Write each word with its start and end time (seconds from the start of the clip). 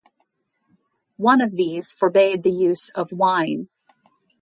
One 1.17 1.41
of 1.41 1.51
these 1.51 1.93
forbade 1.93 2.41
the 2.41 2.49
use 2.49 2.89
of 2.95 3.11
wine. 3.11 3.69